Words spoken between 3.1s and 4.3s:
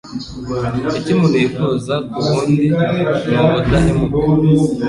ni ubudahemuka